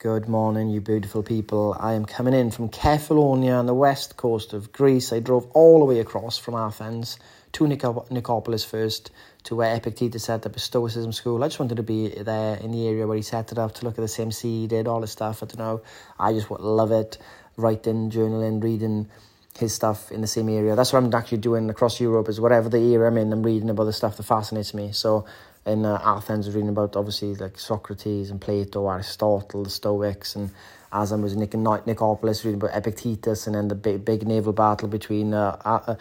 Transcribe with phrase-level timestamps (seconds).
[0.00, 1.76] Good morning, you beautiful people.
[1.76, 5.12] I am coming in from Kefalonia on the west coast of Greece.
[5.12, 7.18] I drove all the way across from Athens
[7.54, 9.10] to Nicopolis first,
[9.42, 11.42] to where Epictetus set up a Stoicism school.
[11.42, 13.84] I just wanted to be there in the area where he set it up to
[13.84, 15.42] look at the same sea he did, all this stuff.
[15.42, 15.82] I don't know.
[16.16, 17.18] I just love it.
[17.56, 19.08] Writing, journaling, reading
[19.58, 20.74] his stuff in the same area.
[20.76, 23.70] That's what I'm actually doing across Europe, is whatever the era I'm in, I'm reading
[23.70, 24.92] about the stuff that fascinates me.
[24.92, 25.24] So
[25.66, 30.50] in uh, Athens, reading about obviously like Socrates and Plato, Aristotle, the Stoics, and
[30.90, 34.88] as I was in Nicopolis, reading about Epictetus, and then the big, big naval battle
[34.88, 35.96] between uh, uh,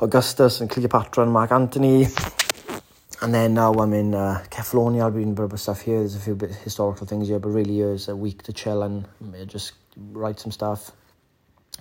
[0.00, 2.06] Augustus and Cleopatra and Mark Antony.
[3.20, 5.98] And then now I'm in uh, Kefalonia, I'm reading about stuff here.
[5.98, 9.06] There's a few bit historical things here, but really is a week to chill and
[9.46, 9.72] just
[10.12, 10.92] write some stuff,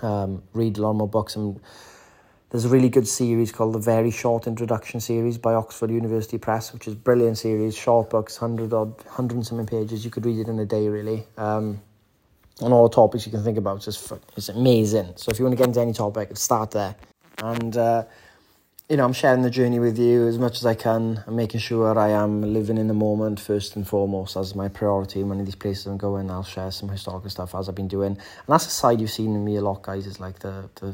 [0.02, 1.60] um, read a lot more books and
[2.52, 6.74] there's a really good series called the Very Short Introduction series by Oxford University Press,
[6.74, 10.04] which is brilliant series, short books, hundred odd, hundred and something pages.
[10.04, 11.24] You could read it in a day, really.
[11.38, 11.82] Um,
[12.60, 15.13] on all the topics you can think about, it's just it's amazing.
[15.16, 16.93] So if you want to get into any topic, start there.
[17.38, 18.04] And uh,
[18.91, 21.23] you know, I'm sharing the journey with you as much as I can.
[21.25, 25.23] I'm making sure I am living in the moment first and foremost as my priority.
[25.23, 28.17] When these places I'm going, I'll share some historical stuff as I've been doing.
[28.17, 30.07] And that's a side you've seen in me a lot, guys.
[30.07, 30.93] Is like the the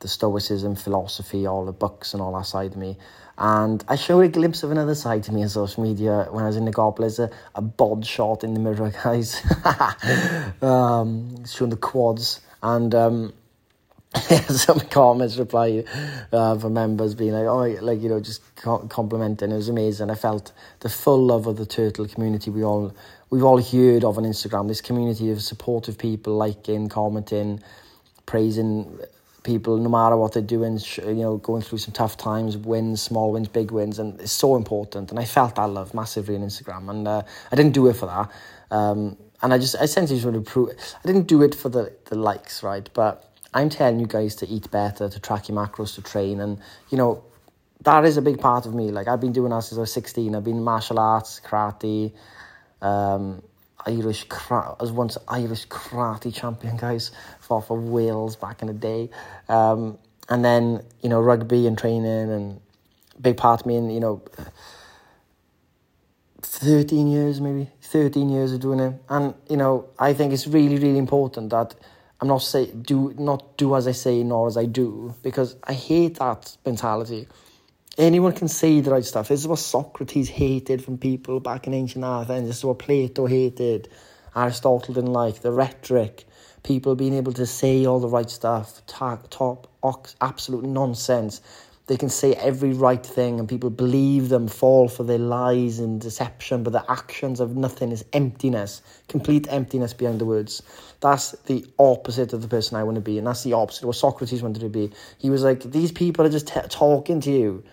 [0.00, 2.98] the Stoicism, philosophy, all the books and all that side of me.
[3.38, 6.48] And I showed a glimpse of another side to me on social media when I
[6.48, 9.40] was in the Nicopolis, a, a bod shot in the mirror, guys.
[10.62, 12.40] um, showing the quads.
[12.60, 13.32] And um,
[14.48, 15.84] some comments reply
[16.32, 19.52] uh, from members being like, oh, like, you know, just complimenting.
[19.52, 20.10] It was amazing.
[20.10, 22.92] I felt the full love of the turtle community we all,
[23.30, 24.66] we've all heard of on Instagram.
[24.66, 27.62] This community of supportive people liking, commenting,
[28.26, 28.98] praising
[29.44, 33.30] people, no matter what they're doing, you know, going through some tough times, wins, small
[33.30, 35.10] wins, big wins, and it's so important.
[35.10, 37.22] And I felt that love massively on Instagram, and uh,
[37.52, 38.76] I didn't do it for that.
[38.76, 41.92] Um, and I just I essentially sort of prove I didn't do it for the
[42.06, 42.88] the likes, right?
[42.92, 46.58] But I'm telling you guys to eat better, to track your macros, to train, and
[46.90, 47.24] you know
[47.82, 48.90] that is a big part of me.
[48.90, 50.34] Like I've been doing that since I was 16.
[50.34, 52.12] I've been martial arts, karate.
[52.82, 53.42] Um,
[53.86, 59.10] Irish I was once Irish karate champion, guys, for for Wales back in the day.
[59.48, 59.98] Um,
[60.28, 62.60] and then you know rugby and training and
[63.20, 64.22] big part of me in you know.
[66.42, 70.78] 13 years maybe 13 years of doing it and you know i think it's really
[70.78, 71.74] really important that
[72.20, 75.72] i'm not say do not do as i say nor as i do because i
[75.72, 77.26] hate that mentality
[77.98, 79.28] anyone can say the right stuff.
[79.28, 82.48] This is what Socrates hated from people back in ancient Athens.
[82.48, 83.88] This is what Plato hated.
[84.34, 86.24] Aristotle didn't like the rhetoric.
[86.62, 89.66] People being able to say all the right stuff, talk, top,
[90.20, 91.40] absolute nonsense.
[91.90, 96.00] They can say every right thing and people believe them, fall for their lies and
[96.00, 100.62] deception, but the actions of nothing is emptiness, complete emptiness behind the words.
[101.00, 103.86] That's the opposite of the person I want to be, and that's the opposite of
[103.88, 104.92] what Socrates wanted to be.
[105.18, 107.64] He was like, These people are just t- talking to you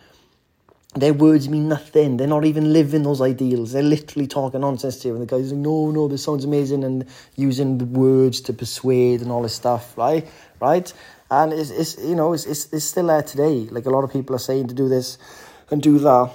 [0.96, 2.18] their words mean nothing.
[2.18, 3.72] They're not even living those ideals.
[3.74, 5.14] They're literally talking nonsense to you.
[5.14, 6.84] And the guy's like, no, no, this sounds amazing.
[6.84, 7.06] And
[7.36, 10.28] using the words to persuade and all this stuff, right?
[10.60, 10.92] Right?
[11.30, 13.68] And it's, it's you know, it's, it's, it's still there today.
[13.70, 15.18] Like a lot of people are saying to do this
[15.70, 16.32] and do that.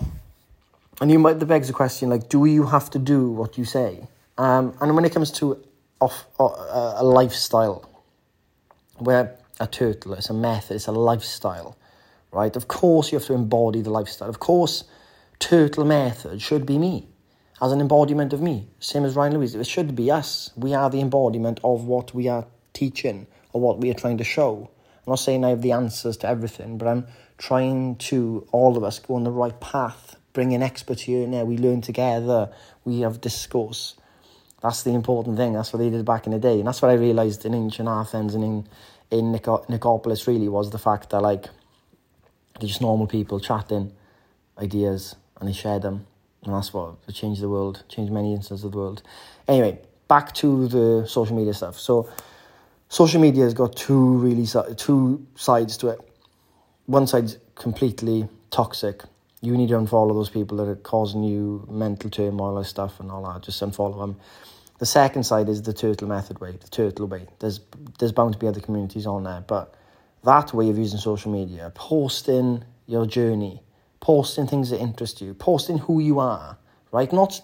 [1.01, 3.65] And you might, the begs the question, like, do you have to do what you
[3.65, 4.07] say?
[4.39, 5.63] Um, and when it comes to
[6.01, 7.89] off, uh, a lifestyle,
[8.99, 11.77] where a turtle, it's a method, it's a lifestyle
[12.33, 12.57] right?
[12.57, 14.29] Of course, you have to embody the lifestyle.
[14.29, 14.85] Of course,
[15.39, 17.07] Turtle Method should be me
[17.61, 18.69] as an embodiment of me.
[18.81, 19.55] Same as Ryan Louise.
[19.55, 20.51] It should be us.
[20.57, 24.25] We are the embodiment of what we are teaching or what we are trying to
[24.25, 24.71] show.
[25.07, 27.07] I'm not saying I have the answers to everything, but I'm
[27.39, 31.35] trying to, all of us, go on the right path, bring in experts here and
[31.35, 31.45] there.
[31.45, 32.51] We learn together,
[32.85, 33.97] we have discourse.
[34.63, 35.55] That's the important thing.
[35.55, 36.61] That's what they did back in the day.
[36.61, 38.69] And that's what I realised in ancient Athens and in,
[39.11, 41.47] in Nicopolis, really, was the fact that, like,
[42.61, 43.93] they're just normal people chatting
[44.59, 46.07] ideas and they share them.
[46.45, 49.03] And that's what changed the world, changed many instances of the world.
[49.49, 51.79] Anyway, back to the social media stuff.
[51.81, 52.09] So,
[52.93, 54.47] social media has got two really
[54.77, 55.99] two sides to it.
[56.85, 59.03] One side's completely toxic.
[59.41, 63.11] You need to unfollow those people that are causing you mental turmoil and stuff and
[63.11, 63.45] all that.
[63.45, 64.17] Just unfollow them.
[64.79, 67.27] The second side is the turtle method way, the turtle way.
[67.39, 67.61] There's
[67.99, 69.75] there's bound to be other communities on there, but
[70.25, 73.63] that way of using social media, posting your journey,
[74.01, 76.59] posting things that interest you, posting who you are,
[76.93, 77.11] right?
[77.11, 77.41] Not,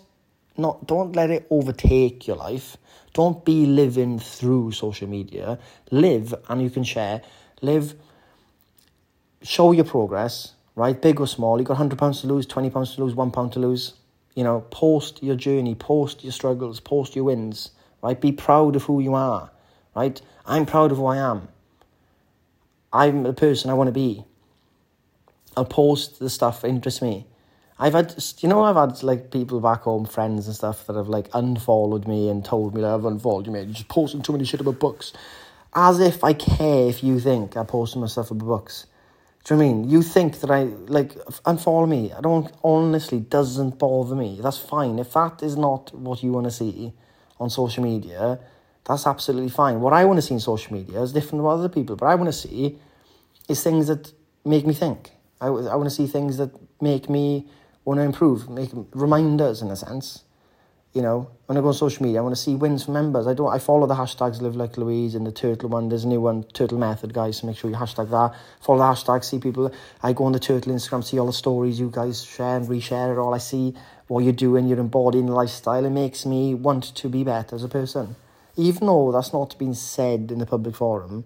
[0.59, 2.77] not, don't let it overtake your life.
[3.15, 5.59] Don't be living through social media.
[5.91, 7.23] Live and you can share.
[7.63, 7.95] Live,
[9.43, 11.01] show your progress, right?
[11.01, 11.59] Big or small.
[11.59, 13.95] You got hundred pounds to lose, twenty pounds to lose, one pound to lose.
[14.35, 17.71] You know, post your journey, post your struggles, post your wins,
[18.03, 18.21] right?
[18.21, 19.51] Be proud of who you are,
[19.97, 20.21] right?
[20.47, 21.49] I'm proud of who I am.
[22.93, 24.25] I'm the person I want to be.
[25.57, 27.27] I'll post the stuff that interests me.
[27.79, 31.09] I've had, you know, I've had like people back home, friends and stuff that have
[31.09, 33.67] like unfollowed me and told me that I've unfollowed mate.
[33.67, 35.13] You're just posting too many shit about books.
[35.75, 38.87] As if I care if you think I'm posting my stuff about books.
[39.45, 39.91] Do you know what I mean?
[39.91, 41.15] You think that I, like,
[41.45, 42.13] unfollow me.
[42.13, 44.41] I don't, honestly, doesn't bother me.
[44.43, 44.99] That's fine.
[44.99, 46.93] If that is not what you want to see
[47.39, 48.41] on social media,
[48.85, 49.81] that's absolutely fine.
[49.81, 52.15] What I want to see in social media is different from other people, but I
[52.17, 52.79] want to see
[53.49, 54.13] is things that
[54.45, 55.13] make me think.
[55.41, 57.49] I, I want to see things that make me
[57.89, 60.25] want to improve, make reminders in a sense.
[60.93, 63.27] You know, when I go on social media, I want to see wins from members.
[63.27, 63.51] I don't.
[63.51, 65.89] I follow the hashtags Live Like Louise and the Turtle one.
[65.89, 67.39] There's a new one, Turtle Method, guys.
[67.39, 68.35] So make sure you hashtag that.
[68.61, 69.25] Follow the hashtag.
[69.25, 69.73] See people.
[70.03, 73.13] I go on the Turtle Instagram, see all the stories you guys share and reshare
[73.13, 73.35] it all.
[73.35, 73.75] I see
[74.07, 75.85] what you're doing, you're embodying lifestyle.
[75.85, 78.17] It makes me want to be better as a person,
[78.57, 81.25] even though that's not being said in the public forum.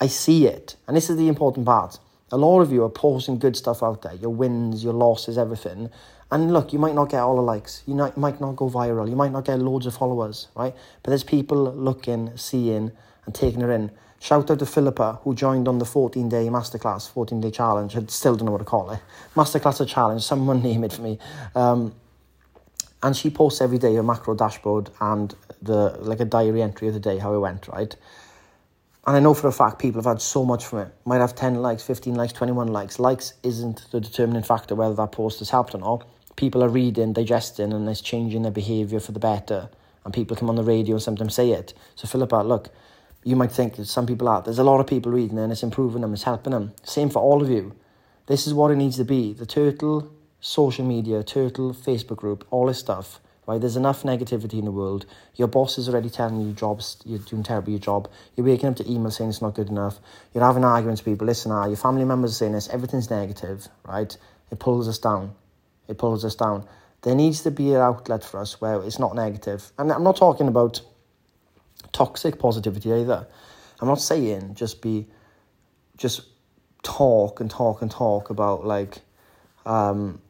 [0.00, 1.98] I see it, and this is the important part.
[2.34, 5.88] A lot of you are posting good stuff out there, your wins, your losses, everything.
[6.32, 7.84] And look, you might not get all the likes.
[7.86, 9.08] You might, might not go viral.
[9.08, 10.74] You might not get loads of followers, right?
[11.04, 12.90] But there's people looking, seeing,
[13.24, 13.92] and taking it in.
[14.18, 17.96] Shout out to Philippa, who joined on the 14 day masterclass, 14 day challenge.
[17.96, 18.98] I still don't know what to call it.
[19.36, 21.20] Masterclass or challenge, someone name it for me.
[21.54, 21.94] Um,
[23.00, 26.94] and she posts every day a macro dashboard and the like a diary entry of
[26.94, 27.94] the day, how it went, right?
[29.06, 30.88] And I know for a fact people have had so much from it.
[31.04, 32.98] Might have 10 likes, 15 likes, 21 likes.
[32.98, 36.08] Likes isn't the determining factor whether that post has helped or not.
[36.36, 39.68] People are reading, digesting, and it's changing their behaviour for the better.
[40.04, 41.74] And people come on the radio and sometimes say it.
[41.96, 42.70] So, Philippa, ah, look,
[43.24, 44.42] you might think that some people are.
[44.42, 46.72] There's a lot of people reading and it's improving them, it's helping them.
[46.82, 47.74] Same for all of you.
[48.26, 49.34] This is what it needs to be.
[49.34, 50.10] The Turtle
[50.40, 53.60] social media, Turtle Facebook group, all this stuff right?
[53.60, 55.06] There's enough negativity in the world.
[55.36, 58.10] Your boss is already telling you jobs, you're doing terrible your job.
[58.36, 59.98] You're waking up to emails saying it's not good enough.
[60.32, 61.26] You're having arguments with people.
[61.26, 62.68] Listen, ah, your family members are saying this.
[62.68, 64.16] Everything's negative, right?
[64.50, 65.34] It pulls us down.
[65.88, 66.66] It pulls us down.
[67.02, 69.72] There needs to be an outlet for us where it's not negative.
[69.78, 70.80] And I'm not talking about
[71.92, 73.26] toxic positivity either.
[73.80, 75.06] I'm not saying just be,
[75.98, 76.22] just
[76.82, 79.00] talk and talk and talk about like,
[79.66, 80.20] um,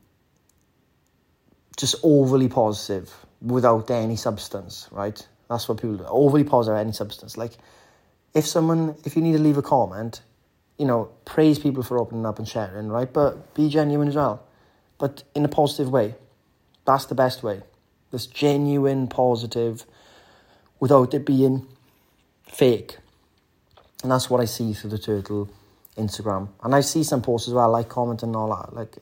[1.76, 5.26] just overly positive without any substance, right?
[5.48, 6.04] That's what people do.
[6.04, 7.36] Overly positive, any substance.
[7.36, 7.52] Like,
[8.32, 10.22] if someone, if you need to leave a comment,
[10.78, 13.12] you know, praise people for opening up and sharing, right?
[13.12, 14.42] But be genuine as well,
[14.98, 16.14] but in a positive way.
[16.84, 17.62] That's the best way.
[18.10, 19.84] This genuine, positive,
[20.80, 21.66] without it being
[22.42, 22.98] fake.
[24.02, 25.48] And that's what I see through the Turtle
[25.96, 26.48] Instagram.
[26.62, 28.74] And I see some posts as well, like commenting and all that.
[28.74, 28.96] Like,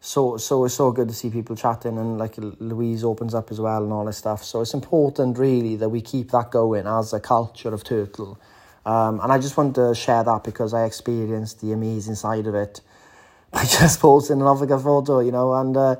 [0.00, 3.60] so so it's so good to see people chatting and like Louise opens up as
[3.60, 4.42] well and all this stuff.
[4.42, 8.40] So it's important really that we keep that going as a culture of turtle.
[8.86, 12.54] Um, and I just want to share that because I experienced the amazing side of
[12.54, 12.80] it
[13.50, 15.96] by just posting another photo, you know, and uh,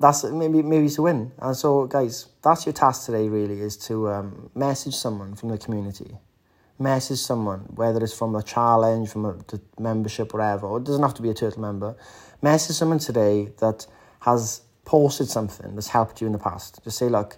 [0.00, 1.30] that's maybe maybe a win.
[1.38, 5.58] And so guys, that's your task today really is to um, message someone from the
[5.58, 6.16] community.
[6.78, 9.36] Message someone, whether it's from a challenge, from a
[9.80, 10.76] membership, whatever.
[10.76, 11.96] It doesn't have to be a turtle member
[12.42, 13.86] message someone today that
[14.20, 16.82] has posted something that's helped you in the past.
[16.84, 17.36] Just say, look,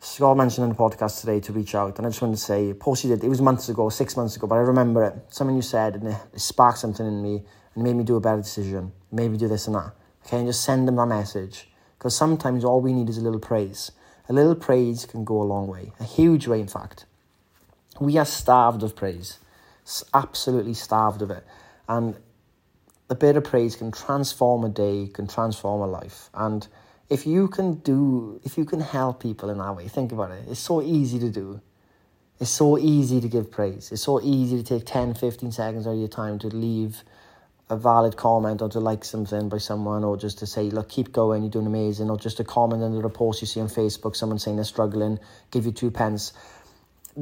[0.00, 2.72] Scott mentioned in the podcast today to reach out, and I just wanted to say,
[2.72, 5.14] post you did, it was months ago, six months ago, but I remember it.
[5.28, 7.44] Something you said, and it, it sparked something in me,
[7.74, 8.92] and made me do a better decision.
[9.12, 9.92] Maybe do this and that.
[10.26, 11.68] Okay, and just send them that message.
[11.98, 13.92] Because sometimes all we need is a little praise.
[14.28, 17.04] A little praise can go a long way, a huge way, in fact.
[18.00, 19.38] We are starved of praise,
[20.14, 21.44] absolutely starved of it.
[21.86, 22.16] And
[23.10, 26.30] a bit of praise can transform a day, can transform a life.
[26.32, 26.66] And
[27.10, 30.44] if you can do, if you can help people in that way, think about it.
[30.48, 31.60] It's so easy to do.
[32.38, 33.92] It's so easy to give praise.
[33.92, 37.02] It's so easy to take 10, 15 seconds of your time to leave
[37.68, 41.12] a valid comment or to like something by someone or just to say, look, keep
[41.12, 44.16] going, you're doing amazing, or just a comment under a post you see on Facebook,
[44.16, 45.18] someone saying they're struggling,
[45.50, 46.32] give you two pence.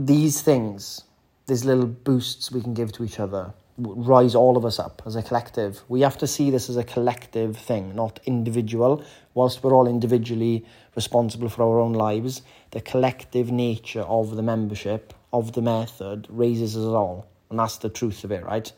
[0.04, 1.02] These things,
[1.46, 5.16] these little boosts we can give to each other rise all of us up as
[5.16, 5.82] a collective.
[5.88, 9.04] We have to see this as a collective thing, not individual.
[9.34, 10.64] Whilst we're all individually
[10.96, 16.76] responsible for our own lives, the collective nature of the membership, of the method, raises
[16.76, 17.26] us all.
[17.50, 18.70] And that's the truth of it, right?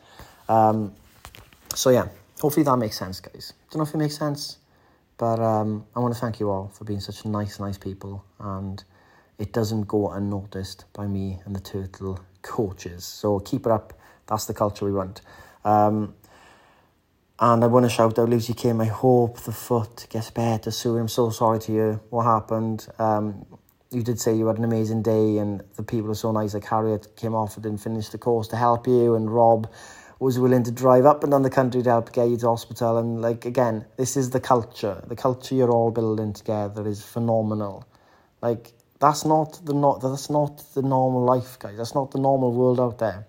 [0.47, 0.93] Um,
[1.73, 2.07] so, yeah,
[2.39, 3.53] hopefully that makes sense, guys.
[3.71, 4.59] Don't know if it makes sense,
[5.17, 8.23] but um, I want to thank you all for being such nice, nice people.
[8.39, 8.83] And
[9.41, 13.03] it doesn't go unnoticed by me and the Turtle coaches.
[13.03, 13.93] So, keep it up
[14.31, 15.21] that's the culture we want.
[15.65, 16.15] Um,
[17.37, 18.79] and I want to shout out Lucy Kim.
[18.79, 21.01] I hope the foot gets better soon.
[21.01, 22.01] I'm so sorry to you.
[22.11, 22.87] What happened?
[22.97, 23.45] Um,
[23.91, 26.53] you did say you had an amazing day and the people are so nice.
[26.53, 29.69] Like Harriet came off and didn't finish the course to help you, and Rob
[30.19, 32.99] was willing to drive up and down the country to help get you to hospital.
[32.99, 35.03] And like again, this is the culture.
[35.07, 37.85] The culture you're all building together is phenomenal.
[38.41, 38.71] Like
[39.01, 41.75] that's not the not that's not the normal life, guys.
[41.77, 43.25] That's not the normal world out there.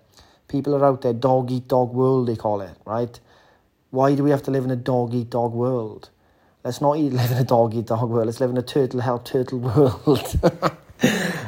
[0.47, 3.19] People are out there dog eat dog world they call it, right?
[3.89, 6.11] Why do we have to live in a dog eat dog world?
[6.63, 8.27] Let's not eat, live in a dog eat dog world.
[8.27, 10.39] Let's live in a turtle help turtle world.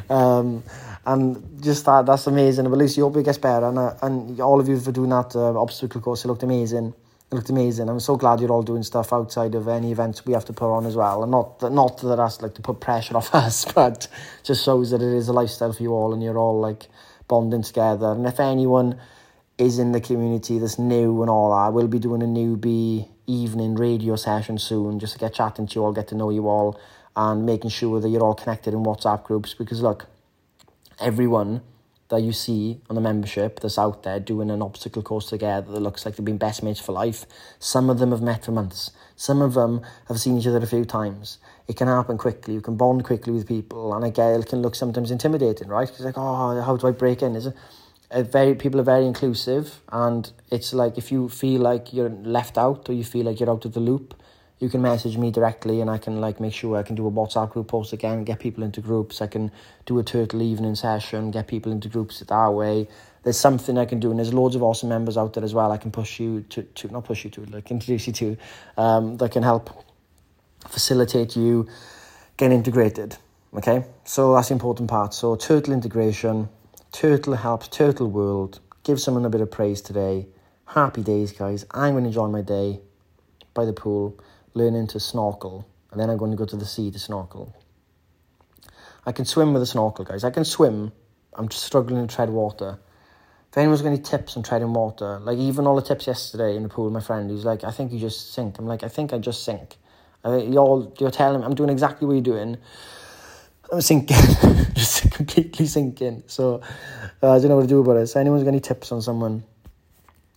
[0.09, 0.63] um,
[1.05, 2.67] and just that that's amazing.
[2.67, 3.67] But Lucy, hope it gets better.
[3.67, 6.95] And, uh, and all of you for doing that uh, obstacle course, it looked amazing.
[7.35, 7.89] Looked amazing.
[7.89, 10.73] I'm so glad you're all doing stuff outside of any events we have to put
[10.73, 11.21] on as well.
[11.21, 14.07] And not that, not that that's like to put pressure off us, but
[14.41, 16.87] just shows that it is a lifestyle for you all and you're all like
[17.27, 18.13] bonding together.
[18.13, 18.97] And if anyone
[19.57, 23.75] is in the community that's new and all that, we'll be doing a newbie evening
[23.75, 26.79] radio session soon just to get chatting to you all, get to know you all,
[27.17, 29.53] and making sure that you're all connected in WhatsApp groups.
[29.53, 30.05] Because look,
[31.01, 31.63] everyone
[32.15, 35.79] that you see on the membership that's out there doing an obstacle course together that
[35.81, 37.25] looks like they've been best mates for life.
[37.59, 38.91] Some of them have met for months.
[39.17, 41.39] Some of them have seen each other a few times.
[41.67, 42.53] It can happen quickly.
[42.53, 45.89] You can bond quickly with people, and again, it can look sometimes intimidating, right?
[45.89, 47.35] It's like, oh, how do I break in?
[47.35, 47.55] Is it?
[48.11, 52.57] Uh, very people are very inclusive, and it's like if you feel like you're left
[52.57, 54.13] out or you feel like you're out of the loop,
[54.59, 57.11] you can message me directly and I can like make sure I can do a
[57.11, 59.21] WhatsApp group post again, get people into groups.
[59.21, 59.51] I can
[59.85, 62.87] do a turtle evening session, get people into groups that way.
[63.23, 65.71] There's something I can do, and there's loads of awesome members out there as well.
[65.71, 68.37] I can push you to, to not push you to, like introduce you to,
[68.77, 69.83] um, that can help
[70.67, 71.67] facilitate you
[72.37, 73.17] getting integrated.
[73.53, 75.13] Okay, so that's the important part.
[75.13, 76.49] So turtle integration,
[76.91, 78.59] turtle helps, turtle world.
[78.83, 80.27] Give someone a bit of praise today.
[80.67, 81.65] Happy days, guys.
[81.71, 82.79] I'm going to enjoy my day
[83.55, 84.19] by the pool
[84.55, 87.53] learning to snorkel, and then I'm going to go to the sea to snorkel.
[89.05, 90.23] I can swim with a snorkel, guys.
[90.23, 90.91] I can swim.
[91.33, 92.79] I'm just struggling to tread water.
[93.51, 96.63] If anyone's got any tips on treading water, like even all the tips yesterday in
[96.63, 98.57] the pool, my friend, he's like, I think you just sink.
[98.57, 99.77] I'm like, I think I just sink.
[100.25, 102.57] Uh, you're, you're telling me I'm doing exactly what you're doing.
[103.71, 104.17] I'm sinking,
[104.73, 106.23] just completely sinking.
[106.27, 106.61] So
[107.21, 108.07] uh, I don't know what to do about it.
[108.07, 109.43] So anyone's got any tips on someone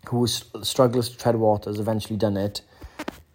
[0.09, 2.63] who struggles to tread water, has eventually done it,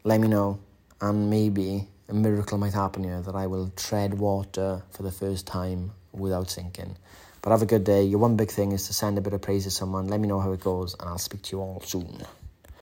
[0.03, 0.59] let me know
[1.03, 5.45] and maybe a miracle might happen here that I will tread water for the first
[5.45, 6.95] time without sinking.
[7.41, 8.03] But have a good day.
[8.03, 10.07] Your one big thing is to send a bit of praise to someone.
[10.07, 12.25] Let me know how it goes, and I'll speak to you all soon.